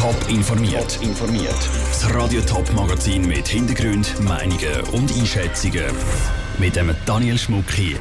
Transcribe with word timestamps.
Top 0.00 0.16
informiert. 0.30 0.98
informiert. 1.02 1.68
Das 1.88 2.14
Radio 2.14 2.40
Top 2.40 2.72
Magazin 2.72 3.28
mit 3.28 3.46
Hintergrund, 3.46 4.18
Meinungen 4.22 4.80
und 4.92 5.14
Einschätzungen 5.14 5.84
mit 6.56 6.74
dem 6.74 6.90
Daniel 7.04 7.36
Schmuck 7.36 7.70
hier. 7.70 7.98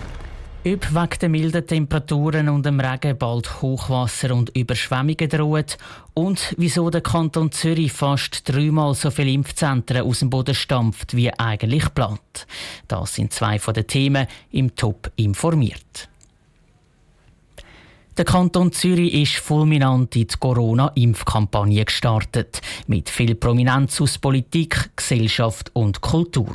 Ob 0.65 0.93
wegen 0.93 1.19
der 1.19 1.27
milden 1.27 1.67
Temperaturen 1.67 2.47
und 2.47 2.65
dem 2.65 2.79
Regen 2.79 3.17
bald 3.17 3.61
Hochwasser 3.61 4.33
und 4.33 4.55
Überschwemmungen 4.55 5.27
drohen 5.27 5.65
und 6.13 6.55
wieso 6.57 6.89
der 6.89 7.01
Kanton 7.01 7.51
Zürich 7.51 7.91
fast 7.91 8.47
dreimal 8.47 8.95
so 8.95 9.11
viele 9.11 9.31
Impfzentren 9.31 10.03
aus 10.03 10.19
dem 10.19 10.29
Boden 10.29 10.55
stampft 10.55 11.17
wie 11.17 11.33
eigentlich 11.33 11.83
geplant. 11.83 12.47
Das 12.87 13.15
sind 13.15 13.33
zwei 13.33 13.59
von 13.59 13.73
den 13.73 13.87
Themen 13.87 14.25
im 14.51 14.73
Top 14.73 15.11
informiert. 15.17 16.07
Der 18.19 18.25
Kanton 18.25 18.73
Zürich 18.73 19.13
ist 19.13 19.37
fulminant 19.37 20.13
in 20.17 20.27
die 20.27 20.35
Corona-Impfkampagne 20.37 21.85
gestartet. 21.85 22.59
Mit 22.85 23.09
viel 23.09 23.33
Prominenz 23.33 24.01
aus 24.01 24.17
Politik, 24.17 24.89
Gesellschaft 24.97 25.71
und 25.73 26.01
Kultur. 26.01 26.53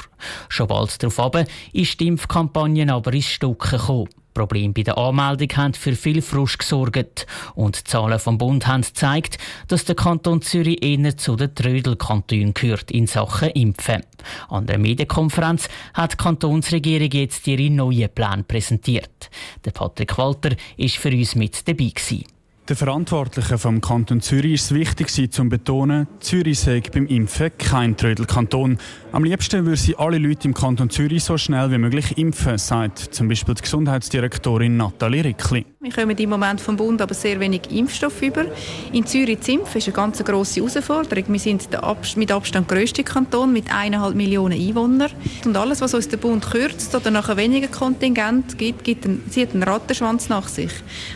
Schon 0.51 0.69
bald 0.69 1.03
darauf 1.03 1.47
ist 1.73 2.01
die 2.01 2.09
Impfkampagne 2.09 2.93
aber 2.93 3.15
ins 3.15 3.25
Stocken 3.25 3.79
gekommen. 3.79 4.11
Probleme 4.35 4.75
bei 4.75 4.83
der 4.83 4.99
Anmeldung 4.99 5.49
haben 5.57 5.75
für 5.75 5.95
viel 5.95 6.21
Frust 6.21 6.59
gesorgt. 6.59 7.27
Und 7.55 7.79
die 7.79 7.85
Zahlen 7.85 8.19
vom 8.19 8.37
Bund 8.37 8.67
haben 8.67 8.83
gezeigt, 8.83 9.39
dass 9.69 9.85
der 9.85 9.95
Kanton 9.95 10.43
Zürich 10.43 10.83
eher 10.83 11.17
zu 11.17 11.37
den 11.37 11.55
Trödelkantonen 11.55 12.53
gehört 12.53 12.91
in 12.91 13.07
Sachen 13.07 13.51
Impfen. 13.51 14.03
An 14.49 14.67
der 14.67 14.79
Medienkonferenz 14.79 15.69
hat 15.95 16.13
die 16.13 16.17
Kantonsregierung 16.17 17.11
jetzt 17.13 17.47
ihre 17.47 17.71
neuen 17.71 18.11
Pläne 18.11 18.43
präsentiert. 18.43 19.31
Der 19.65 19.71
Patrick 19.71 20.19
Walter 20.19 20.51
ist 20.77 20.97
für 20.97 21.11
uns 21.11 21.35
mit 21.35 21.67
dabei 21.69 21.91
gewesen. 21.95 22.25
Den 22.67 22.77
Verantwortlichen 22.77 23.59
vom 23.59 23.83
Kanton 23.83 24.23
Zürich 24.23 24.55
ist 24.55 24.65
es 24.65 24.75
wichtig, 24.75 25.11
zu 25.31 25.49
betonen, 25.51 26.07
Zürich 26.21 26.61
sei 26.61 26.81
beim 26.81 27.07
Impfen 27.07 27.51
kein 27.59 27.95
Trödelkanton. 27.95 28.79
Am 29.15 29.23
liebsten 29.23 29.65
würde 29.65 29.77
sie 29.77 29.95
alle 29.95 30.19
Leute 30.19 30.49
im 30.49 30.55
Kanton 30.55 30.91
Zürich 30.91 31.23
so 31.23 31.39
schnell 31.39 31.71
wie 31.71 31.79
möglich 31.79 32.19
impfen, 32.19 32.59
sagt 32.59 32.99
zum 32.99 33.29
Beispiel 33.29 33.55
die 33.55 33.63
Gesundheitsdirektorin 33.63 34.77
Nathalie 34.77 35.23
Rickli. 35.23 35.65
Wir 35.79 35.93
kommen 35.93 36.19
im 36.19 36.31
Moment 36.31 36.61
vom 36.61 36.77
Bund 36.77 37.01
aber 37.01 37.15
sehr 37.15 37.39
wenig 37.39 37.71
Impfstoff 37.71 38.21
über. 38.23 38.47
In 38.93 39.07
Zürich 39.07 39.41
zu 39.43 39.53
impfen 39.53 39.79
ist 39.79 39.87
eine 39.87 39.95
ganz 39.95 40.19
grosse 40.25 40.59
Herausforderung. 40.59 41.27
Wir 41.29 41.39
sind 41.39 41.69
mit 42.17 42.33
Abstand 42.33 42.67
grösste 42.67 43.05
Kanton 43.05 43.53
mit 43.53 43.73
eineinhalb 43.73 44.17
Millionen 44.17 44.61
Einwohnern. 44.61 45.13
Und 45.45 45.57
alles, 45.57 45.81
was 45.81 45.95
uns 45.95 46.09
der 46.09 46.17
Bund 46.17 46.51
kürzt 46.51 46.93
oder 46.93 47.13
nachher 47.13 47.37
weniger 47.37 47.69
Kontingent 47.69 48.59
gibt, 48.59 48.83
gibt 48.83 49.05
einen, 49.05 49.31
zieht 49.31 49.53
einen 49.53 49.63
Rattenschwanz 49.63 50.29
nach 50.29 50.49
sich. 50.49 50.73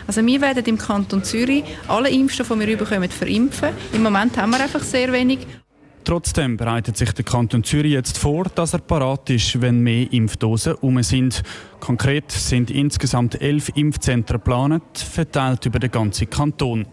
Also 0.07 0.25
wir 0.25 0.41
werden 0.41 0.65
im 0.67 0.79
Kanton 0.79 1.25
Zürich 1.25 1.65
alle 1.89 2.11
Impfstoffe, 2.11 2.53
die 2.55 2.61
wir 2.65 2.77
bekommen, 2.77 3.11
verimpfen. 3.11 3.71
Im 3.93 4.05
Moment 4.05 4.37
haben 4.37 4.53
wir 4.53 4.61
einfach 4.61 4.85
sehr 4.85 5.11
wenig. 5.13 5.41
Trotzdem 6.09 6.56
bereitet 6.56 6.97
sich 6.97 7.12
der 7.12 7.23
Kanton 7.23 7.64
Zürich 7.64 7.92
jetzt 7.92 8.17
vor, 8.17 8.45
dass 8.55 8.73
er 8.73 8.78
parat 8.78 9.28
ist, 9.28 9.61
wenn 9.61 9.81
mehr 9.81 10.11
Impfdosen 10.11 10.73
um 10.77 11.03
sind. 11.03 11.42
Konkret 11.81 12.33
sind 12.33 12.70
insgesamt 12.70 13.42
elf 13.42 13.69
Impfzentren 13.75 14.39
geplant, 14.39 14.97
verteilt 14.97 15.67
über 15.67 15.79
den 15.79 15.91
ganzen 15.91 16.31
Kanton. 16.31 16.86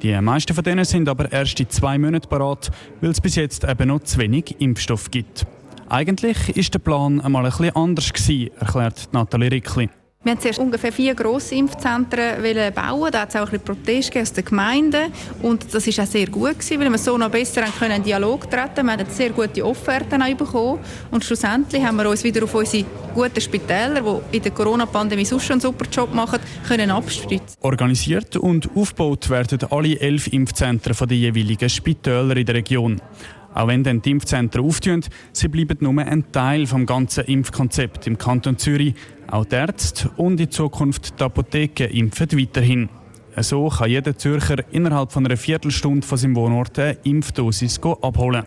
Die 0.00 0.12
meisten 0.20 0.54
von 0.54 0.62
denen 0.62 0.84
sind 0.84 1.08
aber 1.08 1.32
erst 1.32 1.58
in 1.58 1.70
zwei 1.70 1.98
Monaten 1.98 2.28
parat, 2.28 2.70
weil 3.00 3.10
es 3.10 3.20
bis 3.20 3.34
jetzt 3.34 3.64
eben 3.64 3.88
noch 3.88 4.04
zu 4.04 4.18
wenig 4.18 4.54
Impfstoff 4.60 5.10
gibt. 5.10 5.44
Eigentlich 5.88 6.56
ist 6.56 6.72
der 6.72 6.78
Plan 6.78 7.20
einmal 7.20 7.44
ein 7.44 7.50
bisschen 7.50 7.74
anders 7.74 8.12
gewesen, 8.12 8.52
erklärt 8.60 9.08
Nathalie 9.10 9.50
Rickli. 9.50 9.90
Wir 10.24 10.32
haben 10.32 10.40
zuerst 10.40 10.60
ungefähr 10.60 10.92
vier 10.92 11.16
grosse 11.16 11.56
Impfzentren 11.56 12.40
bauen. 12.72 13.10
Da 13.10 13.22
hat 13.22 13.30
es 13.30 13.34
auch 13.34 13.40
ein 13.40 13.58
bisschen 13.58 13.64
Protest 13.64 14.16
aus 14.16 14.32
den 14.32 14.44
Gemeinden. 14.44 15.12
Und 15.42 15.74
das 15.74 15.84
war 15.84 16.04
auch 16.04 16.08
sehr 16.08 16.26
gut, 16.28 16.60
gewesen, 16.60 16.80
weil 16.80 16.90
wir 16.90 16.98
so 16.98 17.18
noch 17.18 17.28
besser 17.28 17.62
können 17.76 17.96
in 17.96 18.02
Dialog 18.04 18.48
treten 18.48 18.86
Wir 18.86 18.92
haben 18.92 19.06
sehr 19.08 19.30
gute 19.30 19.66
Offerten 19.66 20.22
auch 20.22 20.36
bekommen. 20.36 20.78
Und 21.10 21.24
schlussendlich 21.24 21.84
haben 21.84 21.96
wir 21.96 22.08
uns 22.08 22.22
wieder 22.22 22.44
auf 22.44 22.54
unsere 22.54 22.84
guten 23.12 23.40
Spitäler, 23.40 24.00
die 24.30 24.36
in 24.36 24.42
der 24.44 24.52
Corona-Pandemie 24.52 25.24
sonst 25.24 25.44
schon 25.44 25.54
einen 25.54 25.60
super 25.60 25.86
Job 25.90 26.14
machen, 26.14 26.38
können 26.68 26.92
abstützen. 26.92 27.56
Organisiert 27.60 28.36
und 28.36 28.70
aufgebaut 28.76 29.28
werden 29.28 29.58
alle 29.70 29.98
elf 29.98 30.28
Impfzentren 30.28 31.08
der 31.08 31.16
jeweiligen 31.16 31.68
Spitäler 31.68 32.36
in 32.36 32.46
der 32.46 32.54
Region. 32.54 33.02
Auch 33.54 33.68
wenn 33.68 33.84
dann 33.84 34.00
die 34.00 34.12
Impfzentren 34.12 34.64
auftun, 34.64 35.02
sie 35.32 35.48
bleiben 35.48 35.76
nur 35.80 35.98
ein 36.02 36.30
Teil 36.32 36.66
vom 36.66 36.86
ganzen 36.86 37.24
Impfkonzept 37.24 38.06
im 38.06 38.16
Kanton 38.16 38.56
Zürich. 38.56 38.94
Auch 39.32 39.46
die 39.46 39.54
Ärzte 39.54 40.10
und 40.18 40.38
in 40.40 40.50
Zukunft 40.50 41.18
die 41.18 41.24
Apotheken 41.24 41.88
impfen 41.88 42.38
weiterhin. 42.38 42.90
So 43.38 43.70
kann 43.70 43.88
jeder 43.88 44.14
Zürcher 44.14 44.62
innerhalb 44.72 45.10
von 45.10 45.24
einer 45.24 45.38
Viertelstunde 45.38 46.06
von 46.06 46.18
seinem 46.18 46.36
Wohnort 46.36 46.78
eine 46.78 46.98
Impfdosis 47.04 47.80
abholen. 47.82 48.44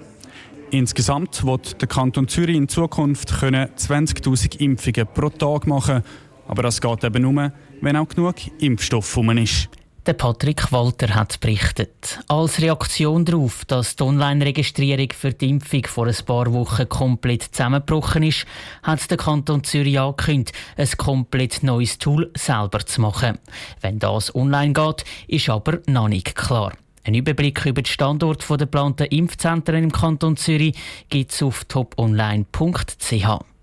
Insgesamt 0.69 1.43
wird 1.43 1.81
der 1.81 1.87
Kanton 1.87 2.27
Zürich 2.27 2.55
in 2.55 2.67
Zukunft 2.67 3.31
20.000 3.31 4.59
Impfungen 4.59 5.07
pro 5.11 5.29
Tag 5.29 5.65
machen. 5.65 6.03
Aber 6.47 6.61
das 6.61 6.79
geht 6.79 7.03
eben 7.03 7.23
nur, 7.23 7.51
wenn 7.81 7.97
auch 7.97 8.07
genug 8.07 8.35
Impfstoff 8.59 9.17
rum 9.17 9.35
ist. 9.39 9.69
Der 10.05 10.13
Patrick 10.13 10.71
Walter 10.71 11.15
hat 11.15 11.39
berichtet. 11.39 12.19
Als 12.27 12.61
Reaktion 12.61 13.25
darauf, 13.25 13.65
dass 13.65 13.95
die 13.95 14.03
Online-Registrierung 14.03 15.09
für 15.11 15.33
die 15.33 15.49
Impfung 15.49 15.83
vor 15.87 16.05
ein 16.05 16.25
paar 16.27 16.53
Wochen 16.53 16.87
komplett 16.87 17.41
zusammengebrochen 17.41 18.21
ist, 18.21 18.45
hat 18.83 19.09
der 19.09 19.17
Kanton 19.17 19.63
Zürich 19.63 19.99
angekündigt, 19.99 20.55
ein 20.77 20.89
komplett 20.97 21.63
neues 21.63 21.97
Tool 21.97 22.29
selber 22.37 22.85
zu 22.85 23.01
machen. 23.01 23.39
Wenn 23.81 23.97
das 23.97 24.35
online 24.35 24.73
geht, 24.73 25.05
ist 25.27 25.49
aber 25.49 25.79
noch 25.87 26.07
nicht 26.07 26.35
klar. 26.35 26.73
Ein 27.03 27.15
Überblick 27.15 27.65
über 27.65 27.81
den 27.81 27.87
Standort 27.87 28.47
der 28.47 28.57
geplanten 28.57 29.07
Impfzentren 29.07 29.85
im 29.85 29.91
Kanton 29.91 30.37
Zürich 30.37 30.75
gibt 31.09 31.31
es 31.31 31.41
auf 31.41 31.65
toponline.ch. 31.65 33.54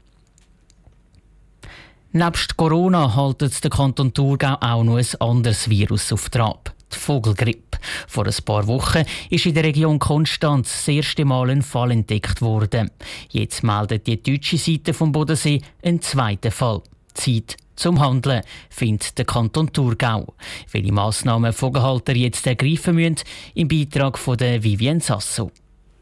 Nebst 2.14 2.58
Corona 2.58 3.16
haltet 3.16 3.64
der 3.64 3.70
Kanton 3.70 4.12
Thurgau 4.12 4.58
auch 4.60 4.84
noch 4.84 4.98
ein 4.98 5.06
anderes 5.18 5.70
Virus 5.70 6.12
auf 6.12 6.28
Trab. 6.28 6.70
Die 6.92 6.98
Vogelgrippe. 6.98 7.78
Vor 8.06 8.26
ein 8.26 8.34
paar 8.44 8.66
Wochen 8.66 9.04
ist 9.30 9.46
in 9.46 9.54
der 9.54 9.64
Region 9.64 9.98
Konstanz 9.98 10.72
das 10.72 10.88
erste 10.88 11.24
Mal 11.24 11.48
ein 11.48 11.62
Fall 11.62 11.90
entdeckt 11.90 12.42
worden. 12.42 12.90
Jetzt 13.30 13.62
meldet 13.62 14.06
die 14.06 14.22
deutsche 14.22 14.58
Seite 14.58 14.92
vom 14.92 15.10
Bodensee 15.10 15.62
einen 15.82 16.02
zweiten 16.02 16.50
Fall. 16.50 16.82
Zeit 17.14 17.56
zum 17.76 17.98
Handeln, 17.98 18.42
findet 18.68 19.16
der 19.16 19.24
Kanton 19.24 19.72
Thurgau. 19.72 20.34
Welche 20.70 20.92
Massnahmen 20.92 21.54
Vogelhalter 21.54 22.14
jetzt 22.14 22.46
ergreifen 22.46 22.94
müssen, 22.94 23.20
im 23.54 23.68
Beitrag 23.68 24.18
von 24.18 24.36
der 24.36 24.62
Vivien 24.62 25.00
Sasso. 25.00 25.50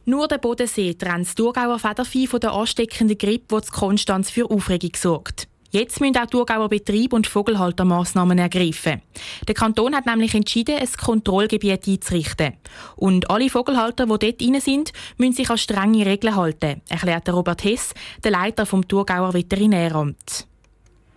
Nur 0.07 0.27
der 0.27 0.39
Bodensee 0.39 0.95
trennt 0.95 1.29
das 1.29 1.37
Thurgauer 1.37 1.79
Federvieh 1.79 2.27
von 2.27 2.41
der 2.41 2.53
ansteckenden 2.53 3.17
Grippe, 3.17 3.61
die 3.61 3.63
zu 3.63 3.73
Konstanz 3.73 4.29
für 4.29 4.51
Aufregung 4.51 4.97
sorgt. 4.97 5.50
Jetzt 5.73 6.01
müssen 6.01 6.17
auch 6.17 6.27
Thurgauer 6.27 6.69
Betriebe 6.69 7.15
und 7.15 7.29
Vogelhalter 7.29 7.85
Massnahmen 7.85 8.39
ergreifen. 8.39 9.03
Der 9.47 9.55
Kanton 9.55 9.95
hat 9.95 10.05
nämlich 10.05 10.35
entschieden, 10.35 10.77
ein 10.77 10.89
Kontrollgebiet 11.01 11.87
einzurichten. 11.87 12.55
Und 12.97 13.31
alle 13.31 13.49
Vogelhalter, 13.49 14.07
die 14.07 14.19
dort 14.19 14.43
rein 14.43 14.61
sind, 14.61 14.93
müssen 15.17 15.35
sich 15.35 15.49
an 15.49 15.59
strenge 15.59 16.05
Regeln 16.05 16.35
halten, 16.35 16.83
erklärt 16.89 17.29
Robert 17.29 17.63
Hess, 17.63 17.95
der 18.25 18.33
Leiter 18.33 18.67
vom 18.67 18.87
Thurgauer 18.89 19.33
Veterinäramt. 19.33 20.49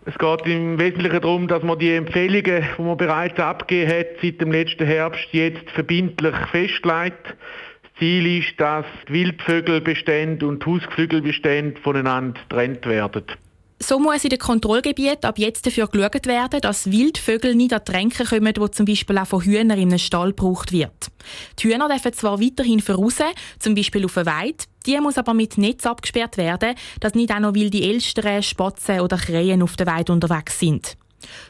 Es 0.05 0.17
geht 0.19 0.45
im 0.45 0.77
Wesentlichen 0.77 1.21
darum, 1.21 1.47
dass 1.47 1.63
man 1.63 1.79
die 1.79 1.95
Empfehlungen, 1.95 2.63
die 2.77 2.81
man 2.81 2.97
bereits 2.97 3.39
abgegeben 3.39 3.91
hat, 3.91 4.07
seit 4.21 4.39
dem 4.39 4.51
letzten 4.51 4.85
Herbst 4.85 5.29
jetzt 5.31 5.67
verbindlich 5.71 6.35
festlegt. 6.51 7.25
Das 7.25 7.91
Ziel 7.97 8.39
ist, 8.39 8.59
dass 8.59 8.85
die 9.07 9.13
Wildvögelbestände 9.13 10.45
und 10.45 10.63
Hausgeflügelbestände 10.63 11.81
voneinander 11.81 12.39
getrennt 12.49 12.85
werden. 12.85 13.23
So 13.85 13.99
muss 13.99 14.23
in 14.23 14.29
den 14.29 14.39
Kontrollgebieten 14.39 15.25
ab 15.25 15.38
jetzt 15.38 15.66
dafür 15.66 15.88
geschaut 15.88 16.25
werden, 16.25 16.61
dass 16.61 16.89
Wildvögel 16.89 17.53
nicht 17.53 17.73
an 17.73 17.81
die 17.85 17.91
Tränke 17.91 18.23
kommen, 18.23 18.53
die 18.53 18.71
zum 18.71 18.85
Beispiel 18.85 19.17
auch 19.17 19.27
von 19.27 19.44
Hühnern 19.44 19.77
in 19.77 19.89
einem 19.89 19.99
Stall 19.99 20.29
gebraucht 20.29 20.71
wird. 20.71 21.11
Die 21.59 21.67
Hühner 21.67 21.89
dürfen 21.89 22.13
zwar 22.13 22.39
weiterhin 22.39 22.79
voraus, 22.79 23.18
zum 23.59 23.75
Beispiel 23.75 24.06
auf 24.06 24.18
eine 24.18 24.25
Weide, 24.27 24.63
die 24.85 24.97
muss 25.01 25.18
aber 25.18 25.33
mit 25.33 25.57
Netz 25.57 25.85
abgesperrt 25.85 26.38
werden, 26.38 26.75
dass 27.01 27.13
nicht 27.13 27.30
auch 27.33 27.41
noch 27.41 27.56
wilde 27.56 27.83
Elstern, 27.83 28.41
Spatzen 28.41 29.01
oder 29.01 29.18
Krähen 29.18 29.62
auf 29.62 29.75
der 29.75 29.88
Weide 29.88 30.13
unterwegs 30.13 30.59
sind. 30.59 30.95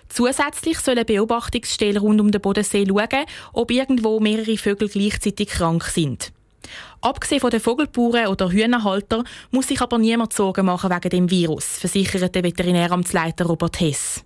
Zusätzlich 0.10 0.80
sollen 0.80 1.06
Beobachtungsstellen 1.06 1.98
rund 1.98 2.20
um 2.20 2.32
den 2.32 2.42
Bodensee 2.42 2.88
schauen, 2.88 3.26
ob 3.54 3.70
irgendwo 3.70 4.20
mehrere 4.20 4.58
Vögel 4.58 4.90
gleichzeitig 4.90 5.50
krank 5.50 5.84
sind. 5.84 6.34
Abgesehen 7.04 7.42
von 7.42 7.50
den 7.50 7.60
Vogelbauern 7.60 8.28
oder 8.28 8.50
Hühnerhalter 8.50 9.26
muss 9.52 9.68
sich 9.68 9.82
aber 9.82 9.98
niemand 9.98 10.32
Sorgen 10.32 10.66
machen 10.66 10.90
wegen 10.90 11.10
dem 11.10 11.30
Virus, 11.30 11.78
versichert 11.78 12.34
der 12.34 12.46
Veterinäramtsleiter 12.46 13.44
Robert 13.44 13.78
Hess. 13.82 14.24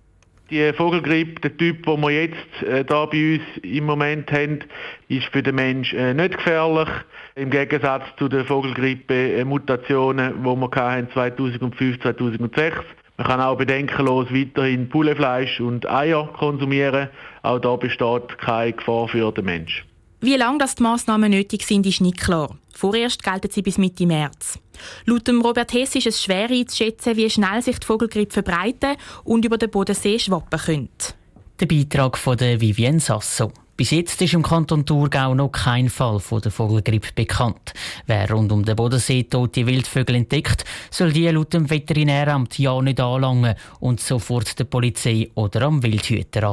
Die 0.48 0.72
Vogelgrippe, 0.72 1.40
der 1.40 1.56
Typ, 1.56 1.84
den 1.84 2.00
wir 2.00 2.10
jetzt 2.10 2.62
äh, 2.62 2.84
da 2.84 3.06
bei 3.06 3.34
uns 3.34 3.42
im 3.64 3.84
Moment 3.84 4.30
haben, 4.30 4.60
ist 5.08 5.26
für 5.26 5.42
den 5.42 5.56
Menschen 5.56 5.98
äh, 5.98 6.14
nicht 6.14 6.36
gefährlich. 6.36 6.88
Im 7.34 7.50
Gegensatz 7.50 8.04
zu 8.16 8.28
den 8.28 8.46
Vogelgrippe-Mutationen, 8.46 10.34
die 10.38 10.44
wir 10.44 10.70
hatten 10.76 11.10
2005, 11.12 12.00
2006. 12.00 12.76
Man 13.16 13.26
kann 13.26 13.40
auch 13.40 13.58
bedenkenlos 13.58 14.28
weiterhin 14.30 14.88
Pullefleisch 14.88 15.60
und 15.60 15.90
Eier 15.90 16.32
konsumieren. 16.38 17.08
Auch 17.42 17.58
da 17.58 17.74
besteht 17.74 18.38
keine 18.38 18.72
Gefahr 18.72 19.08
für 19.08 19.32
den 19.32 19.46
Menschen. 19.46 19.84
Wie 20.20 20.36
lange 20.36 20.58
das 20.58 20.76
die 20.76 20.82
Massnahmen 20.82 21.30
nötig 21.30 21.64
sind, 21.64 21.86
ist 21.86 22.00
nicht 22.00 22.18
klar. 22.18 22.56
Vorerst 22.78 23.24
gelten 23.24 23.50
sie 23.50 23.62
bis 23.62 23.76
Mitte 23.76 24.06
März. 24.06 24.56
Laut 25.04 25.28
Robert 25.28 25.72
Hess 25.72 25.96
ist 25.96 26.06
es 26.06 26.22
schwer 26.22 26.48
einzuschätzen, 26.48 27.16
wie 27.16 27.28
schnell 27.28 27.60
sich 27.60 27.80
die 27.80 27.84
Vogelgrippe 27.84 28.34
verbreiten 28.34 28.94
und 29.24 29.44
über 29.44 29.58
den 29.58 29.68
Bodensee 29.68 30.16
schwappen 30.16 30.60
könnte. 30.60 31.14
Der 31.58 31.66
Beitrag 31.66 32.16
von 32.16 32.38
Vivienne 32.38 33.00
Sasso. 33.00 33.50
Bis 33.76 33.90
jetzt 33.90 34.22
ist 34.22 34.32
im 34.32 34.44
Kanton 34.44 34.86
Thurgau 34.86 35.34
noch 35.34 35.50
kein 35.50 35.88
Fall 35.88 36.20
von 36.20 36.40
der 36.40 36.52
Vogelgrippe 36.52 37.08
bekannt. 37.16 37.72
Wer 38.06 38.30
rund 38.30 38.52
um 38.52 38.64
den 38.64 38.76
Bodensee 38.76 39.24
tote 39.24 39.66
Wildvögel 39.66 40.14
entdeckt, 40.14 40.64
soll 40.92 41.10
die 41.10 41.26
laut 41.26 41.54
dem 41.54 41.68
Veterinäramt 41.68 42.60
ja 42.60 42.80
nicht 42.80 43.00
anlangen 43.00 43.56
und 43.80 43.98
sofort 43.98 44.56
der 44.56 44.66
Polizei 44.66 45.30
oder 45.34 45.62
am 45.62 45.82
Wildhüter 45.82 46.44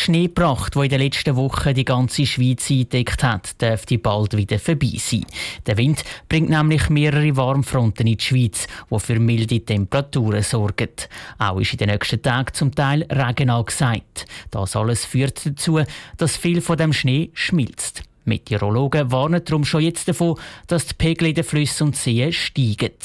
Die 0.00 0.04
Schneepracht, 0.04 0.76
die 0.76 0.84
in 0.84 0.88
den 0.88 1.00
letzten 1.02 1.36
Wochen 1.36 1.74
die 1.74 1.84
ganze 1.84 2.24
Schweiz 2.24 2.70
eingedeckt 2.70 3.22
hat, 3.22 3.60
dürfte 3.60 3.98
bald 3.98 4.34
wieder 4.34 4.58
vorbei 4.58 4.94
sein. 4.96 5.26
Der 5.66 5.76
Wind 5.76 6.04
bringt 6.26 6.48
nämlich 6.48 6.88
mehrere 6.88 7.36
Warmfronten 7.36 8.06
in 8.06 8.16
die 8.16 8.24
Schweiz, 8.24 8.66
die 8.90 8.98
für 8.98 9.20
milde 9.20 9.60
Temperaturen 9.60 10.42
sorgen. 10.42 10.88
Auch 11.36 11.60
ist 11.60 11.72
in 11.72 11.78
den 11.78 11.90
nächsten 11.90 12.22
Tagen 12.22 12.54
zum 12.54 12.74
Teil 12.74 13.02
Regen 13.10 13.50
angesagt. 13.50 14.24
Das 14.50 14.74
alles 14.74 15.04
führt 15.04 15.44
dazu, 15.44 15.82
dass 16.16 16.38
viel 16.38 16.62
von 16.62 16.78
dem 16.78 16.94
Schnee 16.94 17.28
schmilzt. 17.34 18.02
Meteorologen 18.24 19.12
warnen 19.12 19.44
darum 19.44 19.66
schon 19.66 19.82
jetzt 19.82 20.08
davon, 20.08 20.38
dass 20.66 20.86
die 20.86 20.94
Pegel 20.94 21.28
in 21.28 21.34
den 21.34 21.44
Flüssen 21.44 21.88
und 21.88 21.96
Seen 21.96 22.32
steigen. 22.32 22.96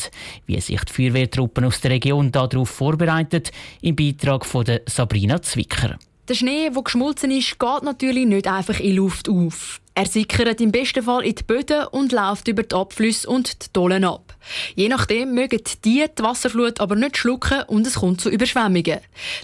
Wie 0.46 0.62
sich 0.62 0.82
die 0.86 0.94
Feuerwehrtruppen 0.94 1.66
aus 1.66 1.82
der 1.82 1.92
Region 1.92 2.32
darauf 2.32 2.70
vorbereiten, 2.70 3.44
im 3.82 3.98
Beitrag 3.98 4.46
von 4.46 4.66
Sabrina 4.86 5.42
Zwicker. 5.42 5.98
Der 6.28 6.34
Schnee, 6.34 6.72
der 6.72 6.82
geschmolzen 6.82 7.30
ist, 7.30 7.60
geht 7.60 7.84
natürlich 7.84 8.26
nicht 8.26 8.48
einfach 8.48 8.80
in 8.80 8.96
Luft 8.96 9.30
auf. 9.30 9.80
Er 9.94 10.08
sickert 10.08 10.60
im 10.60 10.72
besten 10.72 11.04
Fall 11.04 11.24
in 11.24 11.36
die 11.36 11.44
Böden 11.44 11.86
und 11.92 12.12
läuft 12.12 12.48
über 12.48 12.64
die 12.64 12.76
Abflüsse 12.76 13.30
und 13.30 13.64
die 13.64 13.72
Dollen 13.72 14.04
ab. 14.04 14.36
Je 14.74 14.90
nachdem 14.90 15.36
mögen 15.36 15.62
die 15.84 16.08
die 16.08 16.24
Wasserflut 16.24 16.82
aber 16.82 16.96
nicht 16.96 17.18
schlucken 17.18 17.62
und 17.68 17.86
es 17.86 18.00
kommt 18.00 18.22
zu 18.22 18.32
Überschwemmungen. 18.32 19.02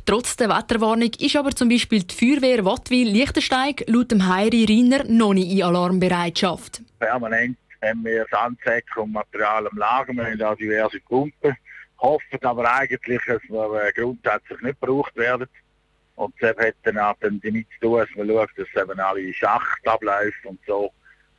Trotz 0.08 0.36
der 0.38 0.50
Wetterwarnung 0.50 1.12
ist 1.20 1.36
aber 1.36 1.52
zum 1.52 1.70
Beispiel 1.70 2.02
die 2.02 2.16
Feuerwehr 2.16 2.66
Wattwil-Lichtensteig 2.66 3.84
laut 3.88 4.10
dem 4.10 4.28
Heiri 4.28 4.66
Riner 4.66 5.04
noch 5.04 5.36
nicht 5.36 5.52
in 5.52 5.62
Alarmbereitschaft. 5.62 6.82
Permanent 6.98 7.58
haben 7.84 8.04
wir 8.04 8.26
Sandsäcke 8.32 9.02
und 9.02 9.12
Material 9.12 9.68
am 9.68 9.78
Lager, 9.78 10.14
wir 10.14 10.26
haben 10.26 10.38
da 10.40 10.56
diverse 10.56 11.00
Pumpen, 11.02 11.56
hoffen 12.00 12.40
aber 12.42 12.74
eigentlich, 12.74 13.22
dass 13.28 13.42
wir 13.48 13.84
äh, 13.84 13.94
grundsätzlich 13.94 14.60
nicht 14.62 14.82
gebraucht 14.82 15.16
werden. 15.16 15.48
Und 16.16 16.34
das 16.40 16.56
hat 16.58 16.76
dann 16.84 16.98
auch 16.98 17.16
damit 17.22 17.44
zu 17.44 17.80
tun, 17.82 18.00
dass 18.00 18.10
man 18.16 18.28
schaut, 18.28 18.50
dass 18.58 18.84
eben 18.84 19.00
alle 19.00 19.34
Schacht 19.34 19.88
abläuft 19.88 20.46
und 20.46 20.60
so 20.68 20.92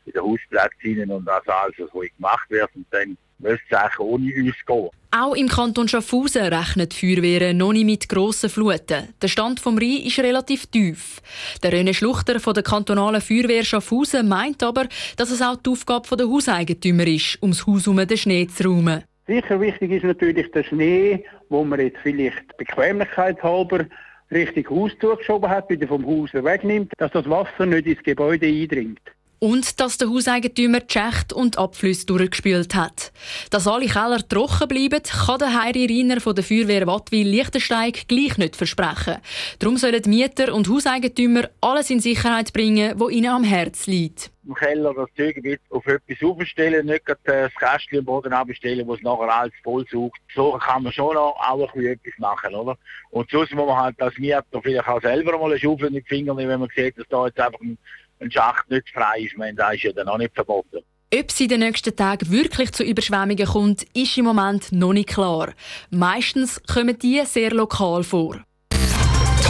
in 0.05 0.13
den 0.13 0.23
Hausplätzen 0.23 1.11
und 1.11 1.25
das 1.25 1.47
alles 1.47 1.95
ruhig 1.95 2.13
gemacht 2.17 2.51
wird. 2.51 2.71
Und 2.75 2.87
dann 2.91 3.17
müsste 3.39 3.63
es 3.71 3.77
eigentlich 3.77 3.99
ohne 4.01 4.35
uns 4.35 4.67
gehen. 4.67 4.89
Auch 5.15 5.35
im 5.35 5.49
Kanton 5.49 5.89
Schaffhausen 5.89 6.43
rechnet 6.43 6.93
die 6.93 7.15
Feuerwehr 7.15 7.53
noch 7.53 7.73
nicht 7.73 7.85
mit 7.85 8.09
grossen 8.09 8.49
Fluten. 8.49 9.13
Der 9.21 9.29
Stand 9.29 9.61
vom 9.61 9.77
Rhein 9.77 10.03
ist 10.07 10.19
relativ 10.19 10.67
tief. 10.67 11.21
Der 11.63 11.73
René 11.73 11.93
Schluchter 11.93 12.41
von 12.41 12.55
der 12.55 12.63
kantonalen 12.63 13.21
Feuerwehr 13.21 13.63
Schaffhausen 13.63 14.27
meint 14.27 14.63
aber, 14.63 14.89
dass 15.17 15.31
es 15.31 15.43
auch 15.43 15.57
die 15.57 15.71
Aufgabe 15.71 16.17
der 16.17 16.27
Hauseigentümer 16.27 17.07
ist, 17.07 17.39
ums 17.43 17.67
Haus 17.67 17.87
herum 17.87 18.07
den 18.07 18.17
Schnee 18.17 18.47
zu 18.47 18.65
räumen. 18.65 19.05
Sicher 19.27 19.61
wichtig 19.61 19.91
ist 19.93 20.05
natürlich 20.05 20.51
der 20.51 20.65
Schnee, 20.65 21.25
wo 21.49 21.63
man 21.63 21.79
jetzt 21.79 21.99
vielleicht 22.03 22.57
Bequemlichkeit 22.57 23.43
halber 23.43 23.85
Richtung 24.33 24.69
Haus 24.71 24.93
zugeschoben 25.01 25.49
hat, 25.49 25.69
wieder 25.71 25.87
vom 25.87 26.07
Haus 26.07 26.33
wegnimmt, 26.33 26.93
dass 26.99 27.13
das 27.13 27.29
Wasser 27.29 27.67
nicht 27.67 27.87
ins 27.87 28.03
Gebäude 28.03 28.47
eindringt. 28.47 29.01
Und 29.39 29.81
dass 29.81 29.99
der 29.99 30.09
Hauseigentümer 30.09 30.81
die 30.81 30.93
Schächte 30.93 31.35
und 31.35 31.59
Abflüsse 31.59 32.07
durchgespült 32.07 32.77
hat. 32.77 33.13
Dass 33.51 33.67
alle 33.67 33.87
Keller 33.87 34.27
trocken 34.27 34.69
bleiben, 34.69 35.03
kann 35.03 35.39
der 35.39 35.63
Heiri 35.63 35.87
Reiner 35.87 36.21
von 36.21 36.37
der 36.37 36.45
Feuerwehr 36.45 36.87
Wattwil-Lichtensteig 36.87 38.07
gleich 38.07 38.39
nicht 38.39 38.55
versprechen. 38.55 39.17
Darum 39.59 39.79
sollen 39.79 40.03
Mieter 40.07 40.55
und 40.55 40.69
Hauseigentümer 40.69 41.49
alles 41.61 41.91
in 41.91 41.99
Sicherheit 41.99 42.53
bringen, 42.53 42.95
was 42.97 43.11
ihnen 43.11 43.31
am 43.31 43.43
Herz 43.43 43.87
liegt. 43.87 44.32
Im 44.47 44.55
Keller 44.55 44.93
das 44.95 45.09
Zeug 45.17 45.37
auf 45.71 45.87
etwas 45.87 46.23
aufstellen, 46.23 46.87
nicht 46.87 47.05
das 47.07 47.55
Kästchen 47.55 48.01
am 48.01 48.05
Boden 48.05 48.33
abstellen, 48.33 48.87
wo 48.87 48.95
es 48.95 49.03
nachher 49.03 49.29
alles 49.29 49.53
voll 49.63 49.87
sucht. 49.89 50.21
So 50.35 50.53
kann 50.53 50.83
man 50.83 50.93
schon 50.93 51.17
auch 51.17 51.75
ein 51.75 51.85
etwas 51.85 52.19
machen, 52.19 52.55
oder? 52.55 52.77
Und 53.11 53.31
sonst 53.31 53.55
muss 53.55 53.67
man 53.67 53.77
halt 53.77 54.03
als 54.03 54.19
Mieter 54.19 54.45
vielleicht 54.61 54.89
auch 54.89 55.01
selber 55.01 55.39
mal 55.39 55.53
eine 55.53 55.87
in 55.87 55.95
die 55.95 56.03
Finger 56.03 56.35
nehmen, 56.35 56.51
wenn 56.51 56.61
man 56.61 56.69
sieht, 56.75 56.99
dass 56.99 57.07
da 57.09 57.27
jetzt 57.27 57.39
einfach 57.39 57.61
ein 57.61 57.79
ein 58.23 58.31
Schacht 58.31 58.71
nicht 58.71 58.89
frei 58.91 59.21
ist. 59.21 59.37
meine, 59.37 59.55
das 59.55 59.75
ist 59.75 59.83
ja 59.83 59.93
dann 59.93 60.09
auch 60.09 60.19
nicht 60.19 60.35
verboten. 60.35 60.79
Ob 61.15 61.29
es 61.29 61.41
in 61.41 61.49
den 61.49 61.61
nächsten 61.61 61.95
Tagen 61.95 62.31
wirklich 62.31 62.73
zu 62.73 62.85
Überschwemmungen 62.85 63.45
kommt, 63.45 63.83
ist 63.95 64.17
im 64.17 64.25
Moment 64.25 64.73
noch 64.73 64.95
nicht 64.95 65.11
klar. 65.11 65.53
Meistens 65.91 66.63
kommen 66.63 66.99
die 66.99 67.21
sehr 67.27 67.51
lokal 67.51 68.03
vor. 68.03 68.43